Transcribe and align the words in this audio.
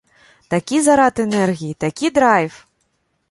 Такі 0.53 0.77
зарад 0.87 1.19
энергіі, 1.25 1.77
такі 1.85 2.13
драйв! 2.17 2.53